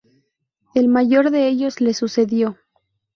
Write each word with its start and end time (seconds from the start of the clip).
El 0.73 0.87
mayor 0.87 1.29
de 1.29 1.47
ellos 1.47 1.79
le 1.79 1.93
sucedió. 1.93 2.57